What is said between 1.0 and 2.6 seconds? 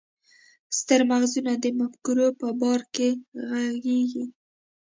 مغزونه د مفکورو په